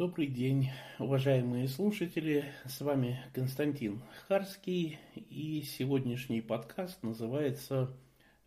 Добрый 0.00 0.28
день, 0.28 0.70
уважаемые 0.98 1.68
слушатели. 1.68 2.46
С 2.64 2.80
вами 2.80 3.20
Константин 3.34 4.00
Харский. 4.26 4.98
И 5.14 5.60
сегодняшний 5.60 6.40
подкаст 6.40 7.02
называется 7.02 7.94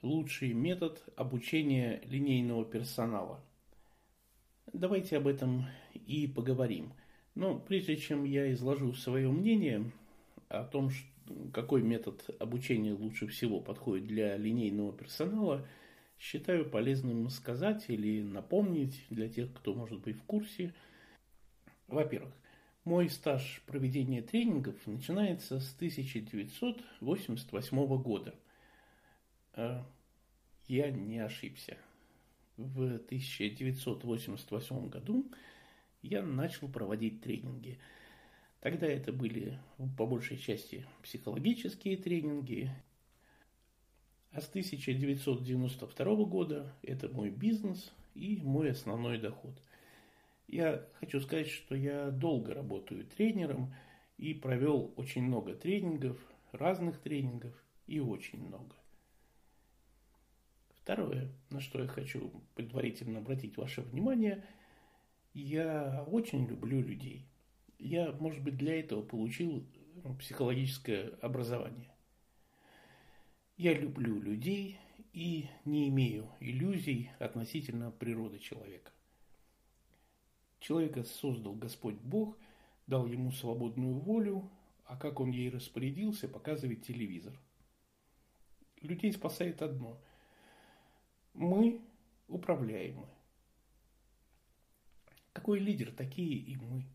«Лучший 0.01 0.53
метод 0.53 1.03
обучения 1.15 2.01
линейного 2.05 2.65
персонала». 2.65 3.39
Давайте 4.73 5.17
об 5.17 5.27
этом 5.27 5.67
и 5.93 6.25
поговорим. 6.25 6.91
Но 7.35 7.59
прежде 7.59 7.97
чем 7.97 8.23
я 8.23 8.51
изложу 8.53 8.93
свое 8.93 9.29
мнение 9.29 9.91
о 10.49 10.63
том, 10.63 10.89
какой 11.53 11.83
метод 11.83 12.35
обучения 12.39 12.93
лучше 12.93 13.27
всего 13.27 13.59
подходит 13.59 14.07
для 14.07 14.37
линейного 14.37 14.91
персонала, 14.91 15.67
считаю 16.17 16.67
полезным 16.67 17.29
сказать 17.29 17.85
или 17.89 18.23
напомнить 18.23 19.05
для 19.11 19.29
тех, 19.29 19.53
кто 19.53 19.75
может 19.75 19.99
быть 19.99 20.17
в 20.17 20.23
курсе– 20.23 20.73
во-первых, 21.93 22.33
мой 22.83 23.09
стаж 23.09 23.63
проведения 23.65 24.21
тренингов 24.21 24.75
начинается 24.87 25.61
с 25.61 25.73
1988 25.75 28.01
года. 28.01 28.35
А, 29.53 29.89
я 30.67 30.91
не 30.91 31.19
ошибся. 31.19 31.77
В 32.57 32.95
1988 32.95 34.89
году 34.89 35.31
я 36.01 36.21
начал 36.21 36.67
проводить 36.67 37.21
тренинги. 37.21 37.79
Тогда 38.59 38.87
это 38.87 39.13
были 39.13 39.57
по 39.97 40.05
большей 40.05 40.37
части 40.37 40.85
психологические 41.03 41.95
тренинги. 41.97 42.69
А 44.31 44.41
с 44.41 44.49
1992 44.49 46.15
года 46.25 46.75
это 46.81 47.07
мой 47.09 47.29
бизнес 47.29 47.93
и 48.13 48.41
мой 48.41 48.71
основной 48.71 49.19
доход– 49.19 49.57
я 50.47 50.87
хочу 50.99 51.19
сказать, 51.21 51.47
что 51.47 51.75
я 51.75 52.11
долго 52.11 52.53
работаю 52.53 53.05
тренером 53.05 53.73
и 54.17 54.33
провел 54.33 54.93
очень 54.95 55.23
много 55.23 55.55
тренингов, 55.55 56.17
разных 56.51 56.99
тренингов 56.99 57.53
и 57.87 57.99
очень 57.99 58.45
много. 58.45 58.75
Второе, 60.75 61.31
на 61.49 61.61
что 61.61 61.81
я 61.81 61.87
хочу 61.87 62.31
предварительно 62.55 63.19
обратить 63.19 63.57
ваше 63.57 63.81
внимание, 63.81 64.43
я 65.33 66.03
очень 66.07 66.45
люблю 66.45 66.81
людей. 66.81 67.25
Я, 67.79 68.11
может 68.11 68.43
быть, 68.43 68.57
для 68.57 68.79
этого 68.79 69.01
получил 69.01 69.65
психологическое 70.19 71.13
образование. 71.21 71.91
Я 73.55 73.73
люблю 73.73 74.19
людей 74.21 74.79
и 75.13 75.47
не 75.63 75.89
имею 75.89 76.27
иллюзий 76.39 77.11
относительно 77.19 77.91
природы 77.91 78.39
человека. 78.39 78.91
Человека 80.63 81.03
создал 81.03 81.55
Господь 81.55 81.97
Бог, 81.97 82.37
дал 82.87 83.05
ему 83.05 83.33
свободную 83.33 83.95
волю, 83.95 84.49
а 84.85 84.95
как 84.95 85.19
он 85.19 85.29
ей 85.31 85.49
распорядился, 85.49 86.29
показывает 86.29 86.85
телевизор. 86.85 87.37
Людей 88.79 89.11
спасает 89.11 89.61
одно. 89.61 89.99
Мы 91.33 91.81
управляемы. 92.29 93.05
Какой 95.33 95.59
лидер, 95.59 95.91
такие 95.91 96.37
и 96.37 96.55
мы. 96.55 96.85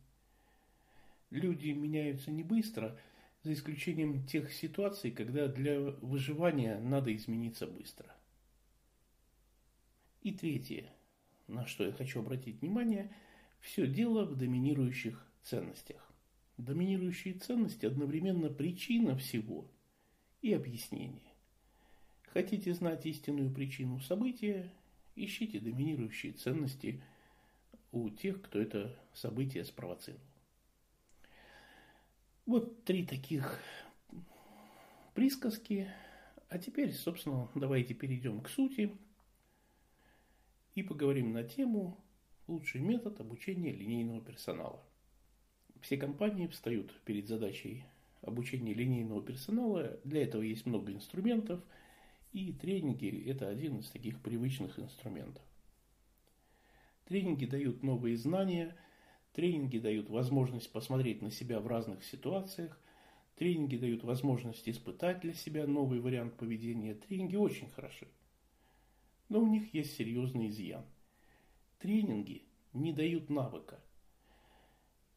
Люди 1.29 1.69
меняются 1.69 2.31
не 2.31 2.43
быстро, 2.43 2.99
за 3.43 3.53
исключением 3.53 4.25
тех 4.25 4.51
ситуаций, 4.51 5.11
когда 5.11 5.47
для 5.47 5.79
выживания 5.79 6.79
надо 6.81 7.15
измениться 7.15 7.67
быстро. 7.67 8.17
И 10.23 10.33
третье, 10.33 10.91
на 11.49 11.67
что 11.67 11.85
я 11.85 11.93
хочу 11.93 12.21
обратить 12.21 12.63
внимание– 12.63 13.13
все 13.61 13.87
дело 13.87 14.25
в 14.25 14.37
доминирующих 14.37 15.25
ценностях. 15.42 16.12
Доминирующие 16.56 17.34
ценности 17.34 17.87
одновременно 17.87 18.48
причина 18.48 19.17
всего 19.17 19.70
и 20.42 20.53
объяснение. 20.53 21.33
Хотите 22.33 22.75
знать 22.75 23.06
истинную 23.06 23.50
причину 23.50 24.00
события, 24.00 24.71
ищите 25.15 25.60
доминирующие 25.60 26.33
ценности 26.33 27.03
у 27.93 28.10
тех, 28.10 28.43
кто 28.43 28.60
это 28.60 28.94
событие 29.15 29.65
спровоцировал. 29.65 30.21
Вот 32.47 32.84
три 32.84 33.04
таких 33.04 33.60
присказки. 35.15 35.91
А 36.49 36.59
теперь, 36.59 36.93
собственно, 36.93 37.50
давайте 37.54 37.93
перейдем 37.93 38.41
к 38.41 38.49
сути 38.49 38.97
и 40.75 40.83
поговорим 40.83 41.33
на 41.33 41.43
тему 41.43 41.99
лучший 42.48 42.81
метод 42.81 43.20
обучения 43.20 43.72
линейного 43.72 44.20
персонала. 44.20 44.82
Все 45.82 45.97
компании 45.97 46.47
встают 46.48 46.92
перед 47.04 47.28
задачей 47.28 47.84
обучения 48.22 48.75
линейного 48.75 49.22
персонала. 49.22 50.00
Для 50.03 50.22
этого 50.22 50.42
есть 50.42 50.66
много 50.66 50.92
инструментов, 50.92 51.60
и 52.32 52.53
тренинги– 52.53 53.25
это 53.28 53.48
один 53.48 53.78
из 53.78 53.91
таких 53.91 54.20
привычных 54.20 54.78
инструментов. 54.78 55.42
Тренинги 57.04 57.47
дают 57.47 57.82
новые 57.82 58.16
знания, 58.16 58.76
тренинги 59.32 59.78
дают 59.78 60.10
возможность 60.10 60.70
посмотреть 60.72 61.22
на 61.22 61.30
себя 61.30 61.60
в 61.60 61.66
разных 61.66 62.03
ситуациях, 62.04 62.78
тренинги 63.36 63.76
дают 63.76 64.04
возможность 64.04 64.69
испытать 64.69 65.20
для 65.20 65.32
себя 65.32 65.66
новый 65.66 66.00
вариант 66.00 66.34
поведения. 66.34 66.94
Тренинги 66.94 67.36
очень 67.36 67.70
хороши. 67.70 68.09
Но 69.28 69.41
у 69.41 69.47
них 69.47 69.72
есть 69.75 69.94
серьезный 69.97 70.48
изъян– 70.48 70.84
тренинги 71.78 72.44
не 72.72 72.93
дают 72.93 73.31
навыка. 73.31 73.81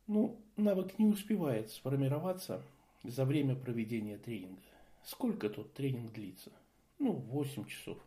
Ну, 0.07 0.43
навык 0.57 0.97
не 0.99 1.05
успевает 1.05 1.69
сформироваться 1.69 2.63
за 3.03 3.25
время 3.25 3.55
проведения 3.55 4.17
тренинга. 4.17 4.61
Сколько 5.03 5.49
тот 5.49 5.73
тренинг 5.73 6.11
длится? 6.11 6.51
Ну, 6.99 7.13
8 7.13 7.65
часов. 7.65 7.97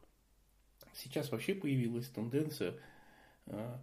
Сейчас 0.92 1.32
вообще 1.32 1.54
появилась 1.54 2.08
тенденция 2.08 2.78
э, 3.46 3.78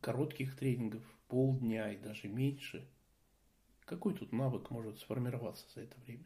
коротких 0.00 0.56
тренингов, 0.56 1.02
полдня 1.28 1.92
и 1.92 1.98
даже 1.98 2.28
меньше. 2.28 2.88
Какой 3.84 4.14
тут 4.14 4.32
навык 4.32 4.70
может 4.70 4.98
сформироваться 4.98 5.66
за 5.74 5.82
это 5.82 6.00
время? 6.00 6.24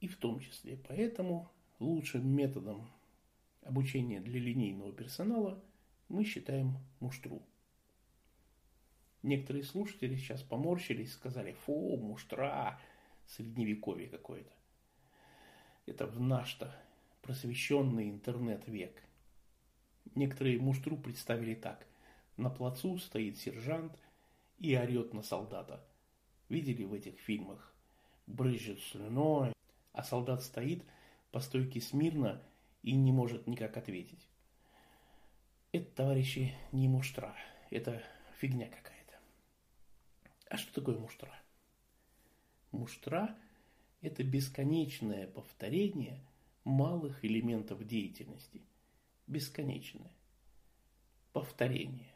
И 0.00 0.08
в 0.08 0.16
том 0.16 0.40
числе 0.40 0.78
поэтому 0.88 1.50
лучшим 1.78 2.26
методом 2.26 2.88
обучения 3.62 4.20
для 4.20 4.40
линейного 4.40 4.92
персонала– 4.92 5.62
мы 6.12 6.24
считаем 6.24 6.76
муштру. 7.00 7.42
Некоторые 9.22 9.64
слушатели 9.64 10.14
сейчас 10.14 10.42
поморщились, 10.42 11.14
сказали, 11.14 11.52
фу, 11.52 11.96
муштра, 11.96 12.78
средневековье 13.26 14.08
какое-то. 14.08 14.52
Это 15.86 16.06
в 16.06 16.20
наш-то 16.20 16.76
просвещенный 17.22 18.10
интернет-век. 18.10 19.02
Некоторые 20.14 20.58
муштру 20.58 20.98
представили 20.98 21.54
так. 21.54 21.86
На 22.36 22.50
плацу 22.50 22.98
стоит 22.98 23.38
сержант 23.38 23.98
и 24.58 24.76
орет 24.76 25.14
на 25.14 25.22
солдата. 25.22 25.82
Видели 26.50 26.84
в 26.84 26.92
этих 26.92 27.18
фильмах? 27.20 27.74
Брызжет 28.26 28.80
слюной, 28.80 29.54
а 29.92 30.02
солдат 30.02 30.42
стоит 30.42 30.84
по 31.30 31.40
стойке 31.40 31.80
смирно 31.80 32.42
и 32.82 32.94
не 32.94 33.12
может 33.12 33.46
никак 33.46 33.78
ответить. 33.78 34.28
Это, 35.72 35.86
товарищи, 35.86 36.54
не 36.70 36.86
муштра. 36.86 37.34
Это 37.70 38.02
фигня 38.38 38.68
какая-то. 38.68 39.18
А 40.50 40.58
что 40.58 40.70
такое 40.74 40.98
муштра? 40.98 41.32
Муштра– 42.72 43.34
это 44.02 44.22
бесконечное 44.22 45.26
повторение 45.28 46.22
малых 46.64 47.24
элементов 47.24 47.86
деятельности. 47.86 48.60
Бесконечное. 49.26 50.12
Повторение 51.32 52.12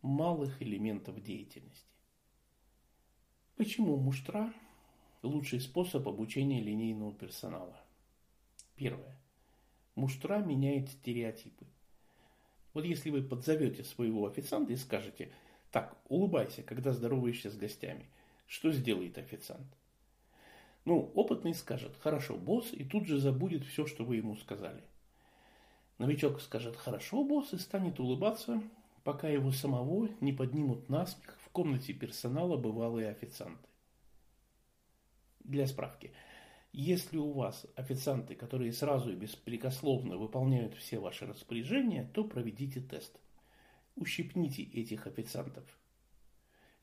малых 0.00 0.60
элементов 0.60 1.22
деятельности. 1.22 1.94
Почему 3.54 3.96
муштра– 3.98 4.52
лучший 5.22 5.60
способ 5.60 6.08
обучения 6.08 6.60
линейного 6.60 7.14
персонала? 7.14 7.80
Первое. 8.74 9.16
Муштра 9.94 10.38
меняет 10.38 10.90
стереотипы– 10.90 11.68
вот 12.74 12.84
если 12.84 13.10
вы 13.10 13.22
подзовете 13.22 13.84
своего 13.84 14.26
официанта 14.26 14.72
и 14.72 14.76
скажете, 14.76 15.30
так, 15.70 15.96
улыбайся, 16.08 16.62
когда 16.62 16.92
здороваешься 16.92 17.50
с 17.50 17.56
гостями, 17.56 18.06
что 18.46 18.72
сделает 18.72 19.18
официант? 19.18 19.66
Ну, 20.84 21.12
опытный 21.14 21.54
скажет, 21.54 21.92
хорошо, 22.00 22.36
босс, 22.36 22.72
и 22.72 22.84
тут 22.84 23.06
же 23.06 23.18
забудет 23.18 23.64
все, 23.64 23.86
что 23.86 24.04
вы 24.04 24.16
ему 24.16 24.36
сказали. 24.36 24.82
Новичок 25.98 26.40
скажет, 26.40 26.76
хорошо, 26.76 27.22
босс, 27.24 27.52
и 27.52 27.58
станет 27.58 28.00
улыбаться, 28.00 28.60
пока 29.04 29.28
его 29.28 29.52
самого 29.52 30.08
не 30.20 30.32
поднимут 30.32 30.88
насмех 30.88 31.38
в 31.44 31.50
комнате 31.50 31.92
персонала 31.92 32.56
бывалые 32.56 33.10
официанты. 33.10 33.68
Для 35.44 35.66
справки– 35.66 36.12
если 36.72 37.18
у 37.18 37.32
вас 37.32 37.66
официанты, 37.76 38.34
которые 38.34 38.72
сразу 38.72 39.12
и 39.12 39.16
беспрекословно 39.16 40.16
выполняют 40.16 40.74
все 40.74 40.98
ваши 40.98 41.26
распоряжения, 41.26 42.10
то 42.14 42.24
проведите 42.24 42.80
тест. 42.80 43.20
Ущипните 43.94 44.62
этих 44.62 45.06
официантов. 45.06 45.64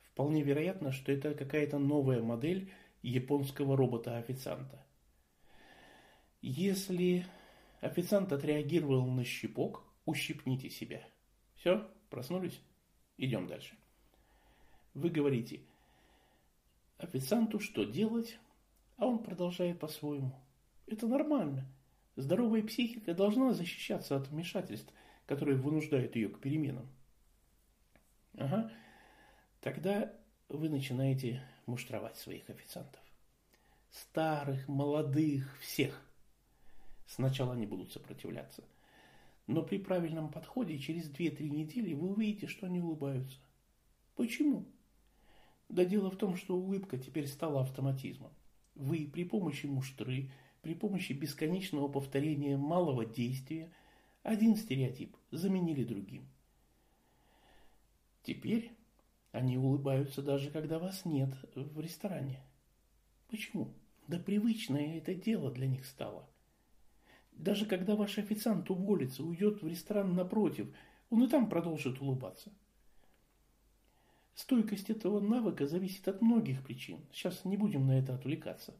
Вполне 0.04 0.44
вероятно, 0.44 0.92
что 0.92 1.12
это 1.12 1.34
какая-то 1.34 1.80
новая 1.80 2.22
модель 2.22 2.72
японского 3.02 3.76
робота-официанта. 3.76 4.86
Если 6.42 7.26
официант 7.82 8.32
отреагировал 8.32 9.08
на 9.08 9.24
щипок, 9.24 9.84
ущипните 10.06 10.70
себя. 10.70 11.04
Все, 11.56 11.90
проснулись? 12.10 12.62
Идем 13.18 13.48
дальше. 13.48 13.76
Вы 14.94 15.10
говорите 15.10 15.62
официанту, 16.98 17.60
что 17.60 17.86
делать, 17.86 18.38
а 19.00 19.08
он 19.08 19.20
продолжает 19.20 19.80
по-своему. 19.80 20.36
Это 20.86 21.08
нормально. 21.08 21.66
Здоровая 22.16 22.62
психика 22.64 23.14
должна 23.14 23.54
защищаться 23.54 24.18
от 24.18 24.28
вмешательств, 24.28 24.94
которые 25.26 25.58
вынуждают 25.58 26.16
ее 26.16 26.30
к 26.30 26.40
переменам. 26.40 26.88
Ага. 28.38 28.72
Тогда 29.62 30.14
вы 30.50 30.70
начинаете 30.70 31.42
муштровать 31.66 32.18
своих 32.18 32.50
официантов. 32.50 33.02
Старых, 33.90 34.68
молодых, 34.68 35.58
всех. 35.62 36.06
Сначала 37.08 37.54
они 37.54 37.66
будут 37.66 37.92
сопротивляться. 37.92 38.64
Но 39.48 39.64
при 39.64 39.78
правильном 39.78 40.30
подходе 40.30 40.78
через 40.78 41.10
2-3 41.10 41.50
недели 41.50 41.94
вы 41.94 42.10
увидите, 42.10 42.48
что 42.48 42.68
они 42.68 42.82
улыбаются. 42.82 43.40
Почему? 44.16 44.66
Да 45.70 45.86
дело 45.86 46.12
в 46.12 46.18
том, 46.18 46.36
что 46.36 46.58
улыбка 46.58 46.98
теперь 46.98 47.28
стала 47.28 47.62
автоматизмом. 47.62 48.32
Вы 48.80 49.10
при 49.12 49.26
помощи 49.26 49.66
муштры, 49.66 50.32
при 50.62 50.74
помощи 50.74 51.12
бесконечного 51.12 51.90
повторения 51.90 52.56
малого 52.56 53.06
действия 53.06 53.74
один 54.24 54.56
стереотип 54.56 55.18
заменили 55.32 55.84
другим. 55.84 56.26
Теперь 58.24 58.72
они 59.34 59.58
улыбаются 59.58 60.22
даже 60.22 60.50
когда 60.50 60.80
вас 60.80 61.04
нет 61.04 61.30
в 61.56 61.78
ресторане. 61.82 62.42
Почему? 63.28 63.74
Да 64.08 64.18
привычное 64.18 64.98
это 64.98 65.14
дело 65.14 65.52
для 65.52 65.68
них 65.68 65.86
стало. 65.86 66.26
Даже 67.34 67.66
когда 67.66 67.98
ваш 67.98 68.18
официант 68.18 68.70
уволится, 68.70 69.26
уйдет 69.26 69.62
в 69.62 69.68
ресторан 69.68 70.16
напротив, 70.16 70.74
он 71.10 71.26
и 71.26 71.28
там 71.28 71.50
продолжит 71.50 72.00
улыбаться. 72.00 72.50
Стойкость 74.40 74.90
этого 74.90 75.20
навыка 75.20 75.68
зависит 75.68 76.08
от 76.08 76.22
многих 76.22 76.64
причин. 76.64 77.02
Сейчас 77.12 77.44
не 77.44 77.58
будем 77.58 77.86
на 77.86 78.00
это 78.00 78.16
отвлекаться. 78.16 78.74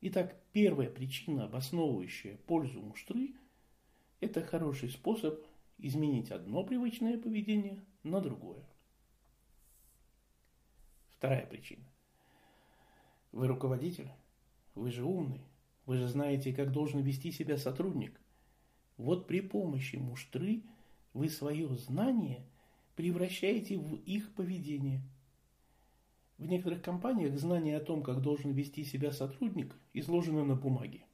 Итак, 0.00 0.34
первая 0.52 0.90
причина, 0.90 1.44
обосновывающая 1.44 2.38
пользу 2.38 2.82
муштры, 2.82 3.34
это 4.18 4.42
хороший 4.42 4.90
способ 4.90 5.40
изменить 5.78 6.32
одно 6.32 6.64
привычное 6.64 7.16
поведение 7.16 7.84
на 8.02 8.20
другое. 8.20 8.64
Вторая 11.10 11.46
причина. 11.46 11.84
Вы 13.30 13.46
руководитель, 13.46 14.10
вы 14.74 14.90
же 14.90 15.04
умный, 15.04 15.44
вы 15.86 15.98
же 15.98 16.08
знаете, 16.08 16.52
как 16.52 16.72
должен 16.72 17.00
вести 17.00 17.30
себя 17.30 17.58
сотрудник. 17.58 18.20
Вот 18.96 19.28
при 19.28 19.40
помощи 19.40 19.94
муштры 19.94 20.64
вы 21.12 21.28
свое 21.28 21.68
знание 21.76 22.44
превращаете 22.96 23.76
в 23.76 23.94
их 23.94 24.32
поведение. 24.34 25.00
В 26.38 26.46
некоторых 26.46 26.82
компаниях 26.82 27.38
знание 27.38 27.76
о 27.76 27.84
том, 27.84 28.02
как 28.02 28.20
должен 28.20 28.52
вести 28.52 28.84
себя 28.84 29.12
сотрудник, 29.12 29.76
изложено 29.92 30.44
на 30.44 30.56
бумаге. 30.56 31.04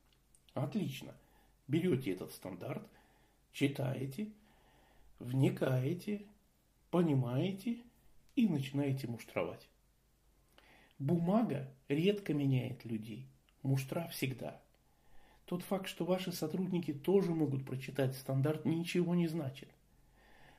Отлично. 0.55 1.15
Берете 1.69 2.13
этот 2.13 2.33
стандарт, 2.33 2.89
читаете, 3.53 4.33
вникаете, 5.19 6.27
понимаете 6.91 7.79
и 8.35 8.49
начинаете 8.49 9.07
муштровать. 9.07 9.69
Бумага 10.99 11.73
редко 11.89 12.35
меняет 12.35 12.85
людей, 12.85 13.27
муштра 13.63 14.09
всегда. 14.09 14.61
Тот 15.45 15.63
факт, 15.63 15.89
что 15.89 16.05
ваши 16.05 16.33
сотрудники 16.33 16.93
тоже 16.93 17.35
могут 17.35 17.65
прочитать 17.65 18.15
стандарт, 18.17 18.65
ничего 18.65 19.15
не 19.15 19.29
значит. 19.29 19.69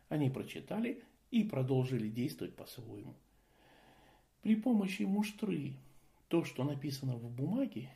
Они 0.09 0.29
прочитали 0.29 1.03
и 1.31 1.43
продолжили 1.43 2.09
действовать 2.09 2.55
по-своему. 2.55 3.15
При 4.41 4.55
помощи 4.55 5.03
муштры 5.03 5.73
то, 6.27 6.43
что 6.43 6.63
написано 6.63 7.15
в 7.15 7.29
бумаге, 7.29 7.89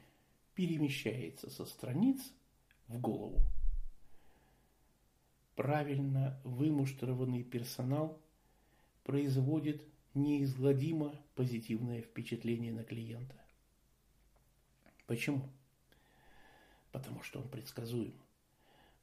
перемещается 0.55 1.49
со 1.49 1.65
страниц 1.65 2.31
в 2.87 2.99
голову. 2.99 3.41
Правильно 5.55 6.39
вымуштрованный 6.43 7.43
персонал 7.43 8.19
производит 9.03 9.81
неизгладимо 10.13 11.15
позитивное 11.35 12.01
впечатление 12.01 12.71
на 12.71 12.83
клиента. 12.83 13.35
Почему? 15.07 15.49
Потому 16.91 17.21
что 17.21 17.39
он 17.39 17.47
предсказуем. 17.47 18.13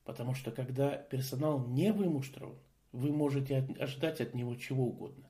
Потому 0.04 0.34
что 0.34 0.50
когда 0.50 0.96
персонал 0.96 1.66
не 1.66 1.92
вымуштрован, 1.92 2.58
вы 2.92 3.10
можете 3.10 3.58
ожидать 3.78 4.20
от 4.20 4.34
него 4.34 4.54
чего 4.54 4.86
угодно. 4.86 5.28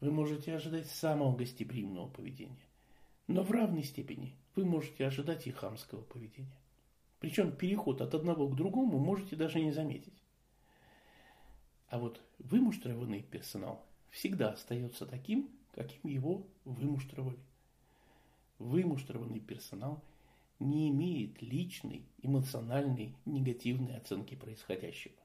Вы 0.00 0.10
можете 0.10 0.54
ожидать 0.54 0.88
самого 0.88 1.36
гостеприимного 1.36 2.08
поведения. 2.08 2.66
Но 3.28 3.42
в 3.42 3.50
равной 3.50 3.84
степени 3.84 4.34
вы 4.56 4.64
можете 4.64 5.06
ожидать 5.06 5.46
и 5.46 5.52
хамского 5.52 6.02
поведения. 6.02 6.58
Причем 7.20 7.52
переход 7.52 8.00
от 8.00 8.14
одного 8.14 8.48
к 8.48 8.56
другому 8.56 8.98
можете 8.98 9.36
даже 9.36 9.60
не 9.60 9.70
заметить. 9.70 10.22
А 11.88 11.98
вот 11.98 12.20
вымуштрованный 12.38 13.22
персонал 13.22 13.84
всегда 14.10 14.50
остается 14.50 15.06
таким, 15.06 15.48
каким 15.72 16.10
его 16.10 16.46
вымуштровали. 16.64 17.38
Вымуштрованный 18.58 19.40
персонал 19.40 20.02
не 20.58 20.90
имеет 20.90 21.40
личной, 21.42 22.06
эмоциональной, 22.22 23.14
негативной 23.24 23.96
оценки 23.96 24.34
происходящего. 24.34 25.21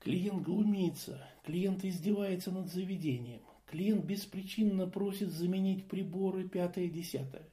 Клиент 0.00 0.42
глумится, 0.42 1.26
клиент 1.44 1.84
издевается 1.84 2.50
над 2.50 2.68
заведением, 2.68 3.42
клиент 3.66 4.04
беспричинно 4.04 4.86
просит 4.86 5.30
заменить 5.30 5.88
приборы 5.88 6.48
пятое-десятое. 6.48 7.48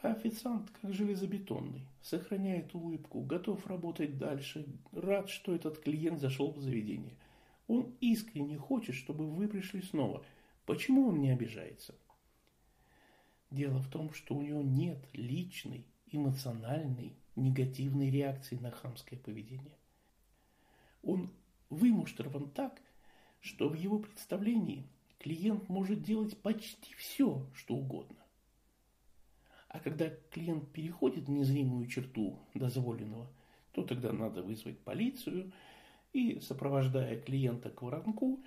А 0.00 0.12
официант, 0.12 0.70
как 0.80 0.94
железобетонный, 0.94 1.88
сохраняет 2.02 2.74
улыбку, 2.74 3.20
готов 3.22 3.66
работать 3.66 4.16
дальше, 4.16 4.66
рад, 4.92 5.28
что 5.28 5.54
этот 5.54 5.80
клиент 5.80 6.20
зашел 6.20 6.52
в 6.52 6.60
заведение– 6.60 7.16
он 7.68 7.94
искренне 8.00 8.56
хочет, 8.56 8.94
чтобы 8.94 9.30
вы 9.30 9.46
пришли 9.46 9.82
снова. 9.82 10.24
Почему 10.64 11.08
он 11.08 11.20
не 11.20 11.30
обижается? 11.30 11.94
Дело 13.50 13.78
в 13.78 13.90
том, 13.90 14.12
что 14.12 14.34
у 14.34 14.42
него 14.42 14.62
нет 14.62 15.06
личной, 15.12 15.86
эмоциональной, 16.06 17.14
негативной 17.36 18.10
реакции 18.10 18.56
на 18.56 18.70
хамское 18.70 19.18
поведение. 19.18 19.77
Он 21.02 21.30
вымуштрован 21.70 22.50
так, 22.50 22.80
что 23.40 23.68
в 23.68 23.74
его 23.74 23.98
представлении 23.98 24.86
клиент 25.18 25.68
может 25.68 26.02
делать 26.02 26.40
почти 26.40 26.94
все, 26.94 27.46
что 27.54 27.74
угодно. 27.74 28.16
А 29.68 29.80
когда 29.80 30.10
клиент 30.30 30.70
переходит 30.72 31.28
незримую 31.28 31.86
черту 31.86 32.38
дозволенного, 32.54 33.30
то 33.72 33.82
тогда 33.82 34.12
надо 34.12 34.42
вызвать 34.42 34.78
полицию– 34.80 35.52
и, 36.12 36.40
сопровождая 36.40 37.20
клиента 37.20 37.70
к 37.70 37.82
воронку, 37.82 38.40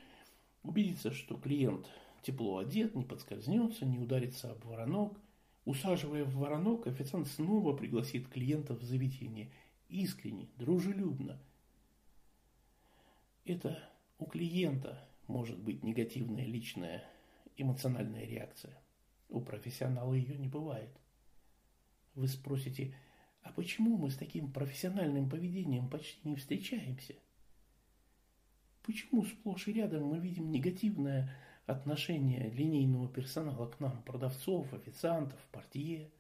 убедиться, 0.64 1.12
что 1.12 1.36
клиент 1.36 1.88
тепло 2.22 2.58
одет, 2.58 2.96
не 2.96 3.04
подскользнется, 3.04 3.86
не 3.86 4.00
ударится 4.00 4.52
об 4.52 4.66
воронок. 4.66 5.20
Усаживая 5.66 6.24
в 6.24 6.36
воронок, 6.38 6.88
официант 6.88 7.28
снова 7.28 7.76
пригласит 7.76 8.28
клиента 8.28 8.74
в 8.74 8.82
заведение. 8.82 9.52
Искренне, 9.90 10.50
дружелюбно. 10.58 11.40
Это 13.46 13.80
у 14.20 14.26
клиента 14.26 15.08
может 15.28 15.60
быть 15.60 15.84
негативная 15.84 16.46
личная 16.46 17.04
эмоциональная 17.58 18.26
реакция. 18.26 18.78
У 19.30 19.42
профессионала 19.42 20.14
ее 20.14 20.38
не 20.38 20.48
бывает. 20.48 20.92
Вы 22.14 22.28
спросите, 22.28 22.94
а 23.42 23.52
почему 23.52 23.98
мы 23.98 24.12
с 24.12 24.18
таким 24.18 24.52
профессиональным 24.52 25.30
поведением 25.30 25.90
почти 25.90 26.28
не 26.28 26.36
встречаемся? 26.36 27.16
Почему 28.84 29.26
сплошь 29.26 29.68
и 29.68 29.74
рядом 29.74 30.06
мы 30.06 30.20
видим 30.20 30.52
негативное 30.52 31.36
отношение 31.66 32.50
линейного 32.50 33.08
персонала 33.08 33.68
к 33.68 33.80
нам, 33.80 34.04
продавцов, 34.04 34.74
официантов, 34.74 35.40
портье? 35.52 36.12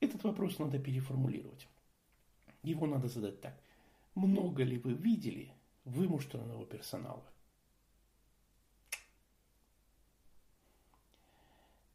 Этот 0.00 0.24
вопрос 0.24 0.58
надо 0.58 0.78
переформулировать. 0.78 1.68
Его 2.62 2.86
надо 2.86 3.08
задать 3.08 3.40
так. 3.40 3.62
Много 4.14 4.62
ли 4.62 4.78
вы 4.78 4.92
видели 4.94 5.52
вымуштрованного 5.84 6.66
персонала? 6.66 7.24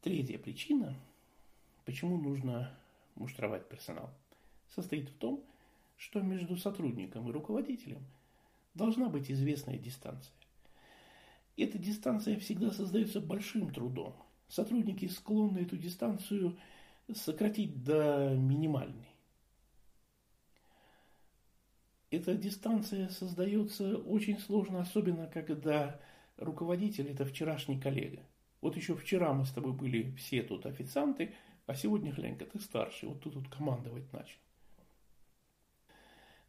Третья 0.02 0.38
причина, 0.38 0.94
почему 1.84 2.18
нужно 2.18 2.78
муштровать 3.14 3.68
персонал, 3.68 4.10
состоит 4.74 5.08
в 5.08 5.14
том, 5.18 5.44
что 5.96 6.20
между 6.20 6.56
сотрудником 6.56 7.28
и 7.28 7.32
руководителем– 7.32 8.04
должна 8.78 9.08
быть 9.08 9.30
известная 9.30 9.76
дистанция. 9.76 10.32
Эта 11.56 11.76
дистанция 11.76 12.38
всегда 12.38 12.70
создается 12.70 13.20
большим 13.20 13.72
трудом. 13.74 14.14
Сотрудники 14.48 15.06
склонны 15.06 15.58
эту 15.58 15.76
дистанцию 15.76 16.56
сократить 17.12 17.82
до 17.82 18.34
минимальной. 18.36 19.08
Эта 22.10 22.34
дистанция 22.34 23.08
создается 23.10 23.96
очень 23.98 24.38
сложно, 24.38 24.80
особенно 24.80 25.26
когда 25.26 26.00
руководитель– 26.38 27.08
это 27.10 27.26
вчерашний 27.26 27.78
коллега. 27.78 28.22
Вот 28.62 28.76
еще 28.76 28.96
вчера 28.96 29.32
мы 29.34 29.44
с 29.44 29.50
тобой 29.50 29.72
были 29.72 30.12
все 30.16 30.42
тут 30.42 30.64
официанты, 30.64 31.34
а 31.66 31.74
сегодня, 31.74 32.12
глянь-ка, 32.12 32.46
ты 32.46 32.60
старший, 32.60 33.10
вот 33.10 33.22
ты 33.22 33.30
тут 33.30 33.48
командовать 33.48 34.10
начал. 34.12 34.38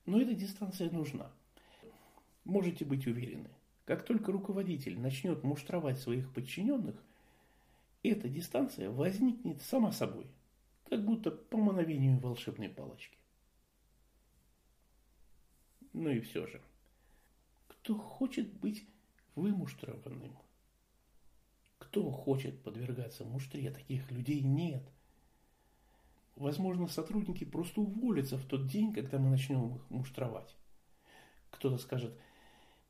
Но 0.05 0.21
эта 0.21 0.33
дистанция 0.33 0.89
нужна. 0.91 1.29
Можете 2.45 2.85
быть 2.85 3.05
уверены, 3.05 3.49
как 3.83 4.05
только 4.05 4.31
руководитель 4.31 4.97
начнет 4.97 5.43
муштровать 5.43 5.99
своих 5.99 6.31
подчиненных, 6.33 6.95
эта 8.01 8.29
дистанция 8.29 8.89
возникнет 8.89 9.61
сама 9.61 9.91
собой, 9.91 10.27
как 10.89 11.03
будто 11.03 11.31
по 11.31 11.57
мановению 11.57 12.17
волшебной 12.17 12.69
палочки. 12.69 13.17
Ну 15.93 16.09
и 16.09 16.19
все 16.19 16.45
же, 16.45 16.61
кто 17.67 17.97
хочет 17.97 18.53
быть 18.59 18.85
вымуштрованным? 19.35 20.37
Кто 21.77 22.11
хочет 22.11 22.61
подвергаться 22.61 23.25
муштре? 23.25 23.71
Таких 23.71 24.11
людей 24.11 24.41
нет. 24.41 24.83
Возможно, 26.35 26.87
сотрудники 26.87 27.43
просто 27.43 27.81
уволятся 27.81 28.37
в 28.37 28.45
тот 28.45 28.67
день, 28.67 28.93
когда 28.93 29.17
мы 29.17 29.29
начнем 29.29 29.75
их 29.75 29.89
муштровать. 29.89 30.55
Кто-то 31.49 31.77
скажет, 31.77 32.17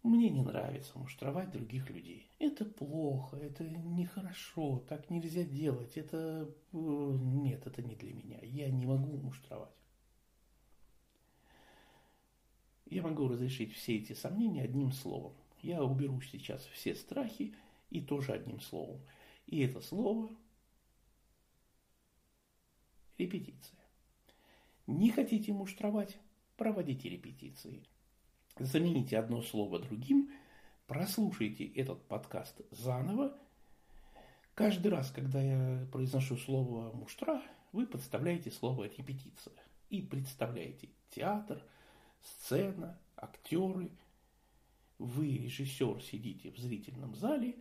мне 0.03 0.29
не 0.29 0.41
нравится 0.41 0.98
муштровать 0.98 1.51
других 1.51 1.89
людей. 1.89 2.29
Это 2.39 2.65
плохо, 2.65 3.38
это 3.38 3.63
нехорошо, 3.63 4.84
так 4.88 5.10
нельзя 5.10 5.44
делать. 5.44 5.98
Это... 5.98 6.50
Э, 6.74 7.18
нет, 7.22 7.65
это 7.65 7.82
не 7.82 7.96
для 7.96 8.13
меня. 8.13 8.39
Я 8.41 8.70
не 8.70 8.86
могу 8.86 9.18
муштровать. 9.18 9.78
Я 12.89 13.03
могу 13.03 13.27
разрешить 13.27 13.75
все 13.75 13.98
эти 13.98 14.13
сомнения 14.13 14.63
одним 14.63 14.91
словом. 14.91 15.34
Я 15.62 15.84
уберу 15.84 16.19
сейчас 16.22 16.65
все 16.74 16.96
страхи 16.96 17.53
и 17.91 18.01
тоже 18.01 18.34
одним 18.34 18.60
словом. 18.60 19.00
И 19.46 19.60
это 19.60 19.79
слово– 19.81 20.29
репетиция. 23.17 23.79
Не 24.88 25.12
хотите 25.12 25.53
муштровать? 25.53 26.17
Проводите 26.58 27.10
репетиции. 27.10 27.84
Замените 28.58 29.19
одно 29.19 29.43
слово 29.43 29.79
другим, 29.79 30.31
прослушайте 30.88 31.65
этот 31.65 32.01
подкаст 32.08 32.60
заново. 32.72 33.38
Каждый 34.55 34.91
раз, 34.91 35.12
когда 35.12 35.41
я 35.41 35.88
произношу 35.91 36.38
слово 36.38 36.91
«муштра», 36.93 37.41
вы 37.72 37.86
подставляете 37.86 38.51
слово 38.51 38.86
«репетиция» 38.86 39.55
и 39.89 40.01
представляете 40.01 40.89
театр– 41.12 41.62
сцена, 42.21 42.99
актеры. 43.15 43.91
Вы, 44.97 45.38
режиссер, 45.38 46.01
сидите 46.03 46.51
в 46.51 46.57
зрительном 46.57 47.15
зале 47.15 47.55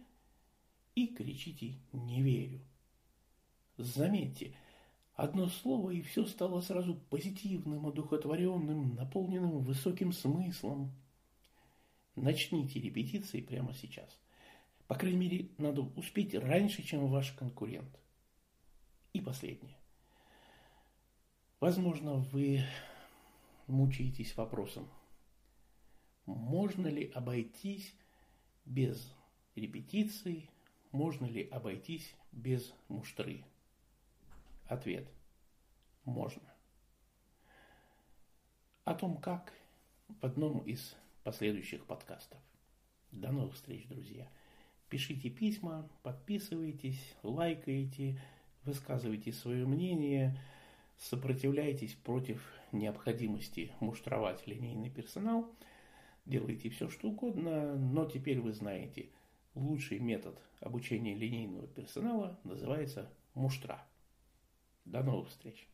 и 0.95 1.07
кричите 1.07 1.75
«не 1.93 2.23
верю». 2.23 2.61
Заметьте, 3.77 4.57
одно 5.15 5.47
слово 5.49 5.91
и 5.91 6.03
все 6.03 6.27
стало 6.27 6.61
сразу 6.61 6.95
позитивным, 6.95 7.87
одухотворенным, 7.87 8.97
наполненным 8.97 9.61
высоким 9.61 10.13
смыслом. 10.13 10.93
Начните 12.17 12.81
репетиции 12.81 13.41
прямо 13.41 13.73
сейчас. 13.73 14.19
По 14.89 14.97
крайней 14.97 15.19
мере, 15.19 15.51
надо 15.59 15.83
успеть 15.83 16.35
раньше, 16.35 16.83
чем 16.83 17.07
ваш 17.07 17.31
конкурент. 17.33 18.01
И 19.13 19.21
последнее. 19.21 19.77
Возможно, 21.61 22.15
вы 22.15 22.65
мучаетесь 23.69 24.37
вопросом, 24.37 24.89
можно 26.27 26.89
ли 26.89 27.11
обойтись 27.15 27.95
без 28.65 29.15
репетиций, 29.55 30.51
можно 30.91 31.27
ли 31.27 31.49
обойтись 31.49 32.15
без 32.33 32.75
муштры? 32.89 33.45
Ответ– 34.67 35.09
можно. 36.09 36.43
О 38.85 38.95
том, 38.95 39.19
как 39.19 39.53
в 40.09 40.25
одном 40.25 40.61
из 40.61 40.97
последующих 41.23 41.85
подкастов. 41.85 42.39
До 43.13 43.31
новых 43.31 43.55
встреч, 43.55 43.87
друзья. 43.87 44.29
Пишите 44.89 45.29
письма, 45.29 45.89
подписывайтесь, 46.03 47.15
лайкайте, 47.23 48.21
высказывайте 48.65 49.33
свое 49.33 49.67
мнение, 49.67 50.41
сопротивляйтесь 50.97 51.95
против 51.95 52.43
необходимости 52.73 53.73
муштровать 53.81 54.47
линейный 54.47 54.91
персонал, 54.91 55.55
делайте 56.27 56.71
все, 56.71 56.89
что 56.89 57.09
угодно, 57.09 57.77
но 57.77 58.05
теперь 58.05 58.41
вы 58.41 58.53
знаете, 58.53 59.11
лучший 59.55 59.99
метод 59.99 60.41
обучения 60.61 61.15
линейного 61.15 61.67
персонала 61.67 62.39
называется 62.45 63.13
муштра. 63.35 63.87
До 64.85 65.03
новых 65.03 65.29
встреч! 65.29 65.69